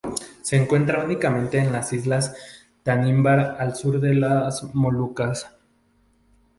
Se 0.41 0.55
encuentra 0.55 1.03
únicamente 1.03 1.59
en 1.59 1.71
las 1.71 1.93
islas 1.93 2.35
Tanimbar, 2.81 3.57
al 3.59 3.75
sur 3.75 3.99
de 3.99 4.15
las 4.15 4.63
Molucas. 4.73 5.47